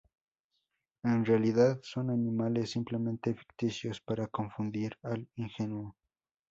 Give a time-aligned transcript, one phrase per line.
[1.03, 5.95] En realidad, son animales simplemente ficticios para confundir al ingenuo.